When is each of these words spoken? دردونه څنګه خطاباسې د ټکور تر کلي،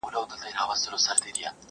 دردونه 0.03 0.35
څنګه 0.41 0.59
خطاباسې 0.59 0.83
د 0.85 0.91
ټکور 0.91 1.01
تر 1.05 1.17
کلي، 1.35 1.47